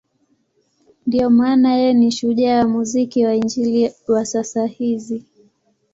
Ndiyo 1.07 1.27
maana 1.37 1.69
yeye 1.75 1.93
ni 1.93 2.11
shujaa 2.17 2.59
wa 2.59 2.67
muziki 2.67 3.25
wa 3.25 3.35
Injili 3.35 3.93
wa 4.07 4.25
sasa 4.25 4.65
hizi. 4.65 5.25